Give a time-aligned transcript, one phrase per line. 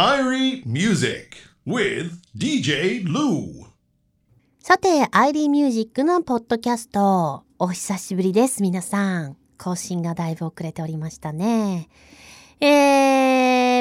[0.00, 1.30] Irie Music
[1.66, 3.66] with DJ Lu
[4.60, 9.36] さて、アイリーミュージックのポッドキャスト、お久しぶりです、皆さん。
[9.58, 11.88] 更新がだいぶ遅れておりましたね。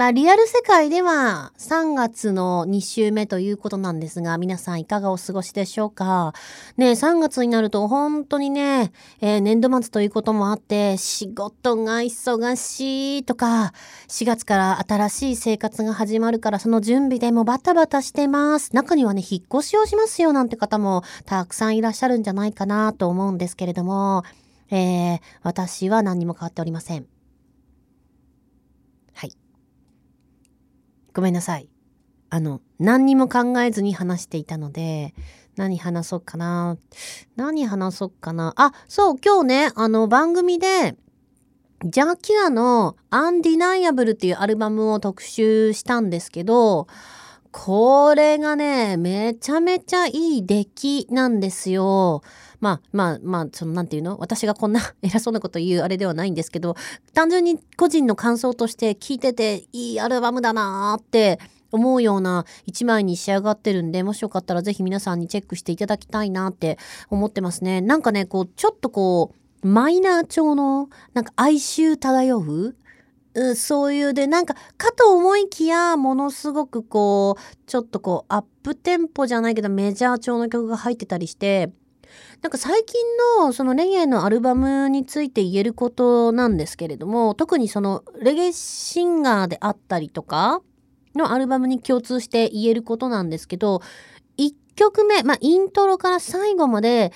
[0.00, 6.32] まあ、リアル世界では3月の2週目ということなんですが、皆さんいかがお過ごしでしょうか？
[6.78, 13.74] ね、3月になると本当にね、えー、年度末ということもあって、仕事が忙しいとか、
[14.08, 18.74] 4月から新しい生活が始まるからその準備でもバタバタしてます。
[18.74, 24.22] 中にはね、引っ越しをしますよなんて方もたくさんいらっしゃるんじゃないかなと思うんですけれども、
[24.70, 27.19] えー、私は何にも変わっておりません。
[31.14, 31.68] ごめんなさい。
[32.30, 35.14] あの、何にも考えずに話していたので、
[35.56, 36.78] 何話そうかな。
[37.36, 38.52] 何話そうかな。
[38.56, 40.96] あ、そう、今日ね、あの、番組で、
[41.84, 46.88] ジャーキュアのアンディナイアブルっていうアルバムを特集したんですけど、
[47.52, 52.22] これがね、めちゃめちゃいい出来なんですよ。
[52.60, 54.18] まあまあまあ、そのなんていうの？
[54.18, 56.76] 私がこんな偉そうなこと言うあれではないんですけど、
[57.12, 61.40] 単純に個人の感想として聞いてていいアルバムだなーって
[61.72, 67.80] 思うような一枚に仕上がってるんで、もしよかったらぜひ皆さんにチェックしていただきたいなって思ってますね。
[67.80, 72.76] なんかね、こう、ちょっとこう、マイナー調の、なんか哀愁漂う
[73.34, 81.72] う、そういうで、なんか、かと思いきや、ものすごくこう、ちょっとこう、アップテンポじゃないけど、メジャー調の曲が入ってたりして、
[82.42, 83.00] なんか最近
[83.38, 90.62] のそのレゲエのアルバムについて言えることなんですけれども、特にそのレゲエシンガーであったりとか
[91.14, 93.82] のアルバムに共通して言えることなんですけど、
[94.38, 97.12] 1曲目、まあイントロから最後まで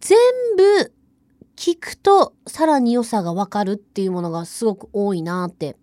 [0.00, 0.16] 全
[0.56, 0.92] 部
[1.64, 5.76] 聞くとさらに良さがわかるっていうものがすごく多いなって。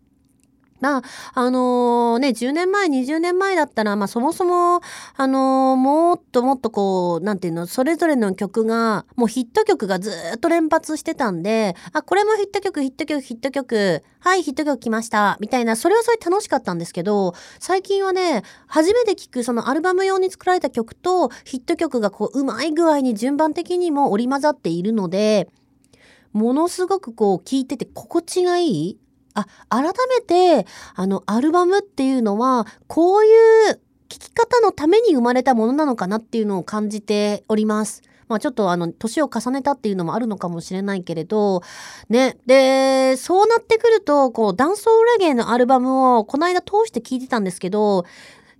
[0.79, 1.01] まあ、
[1.33, 4.81] あのー、ね、10年前、20年前だったら、まあそもそも、
[5.15, 25.47] あのー、もっともっとこう、なんていうの、それぞれの曲が、もうヒット曲がずっと連発してたんで、あ、これもヒット曲、ヒット曲、ヒット曲、はい、ヒット曲来ました、みたいな、それはそれ楽しかったんですけど、最近はね、初めて聴くそのアルバム用に作られた曲と、ヒット曲がこう、うまい具合に順番的にも織り交ざっているので、
[26.33, 28.99] ものすごくこう、聴いてて心地がいい？
[29.33, 33.75] あ、改めて、あの、アルバムっていうのは、こういう
[34.09, 38.01] 聴き方のために生まれたものなのかなっていうのを感じております。
[38.27, 41.61] まあちょっとあの、年を重ねたっていうのもあるのかもしれないけれど、
[42.09, 42.37] ね。
[42.45, 48.05] で、そうなってくると、こう、ダンソーレゲエのアルバムをこの間通して聴いてたんですけど、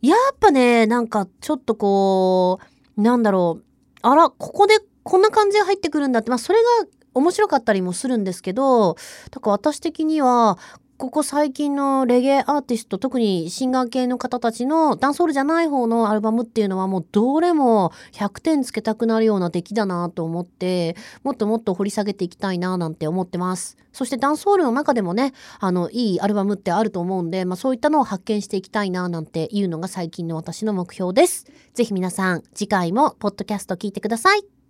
[0.02, 2.60] やっぱね、なんかちょっとこ
[2.98, 3.64] う、なんだろう、
[4.02, 8.96] あら、ここでこんな感じが入ってくるんだって、まあそれが面白かったりもするんですけど、
[9.32, 10.58] だから私的には、
[11.02, 23.78] ここ最近のレゲエアーティスト、特にシンガー系の方たちのダンソールじゃない方のアルバムっていうのはもうどれも100点つけたくなるような出来だなと思って、もっともっと掘り下げていきたいななんて思ってます。
[23.92, 31.48] そしてダンソールの中でもね、あの、いいアルバムってあると思うんで、まあそういったのを発見していきたいななんていうのが最近の私の目標です。
[31.74, 34.61] ぜひ皆さん、次回もポッドキャスト聞いてください。